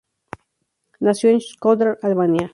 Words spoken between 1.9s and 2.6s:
Albania.